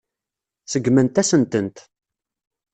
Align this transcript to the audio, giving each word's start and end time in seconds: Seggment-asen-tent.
Seggment-asen-tent. 0.71 1.77